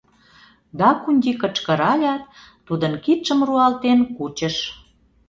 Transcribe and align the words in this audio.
—Дакунти 0.79 1.31
кычкыралят, 1.41 2.23
тудын 2.67 2.93
кидшым 3.03 3.39
руалтен 3.47 3.99
кучыш. 4.15 4.55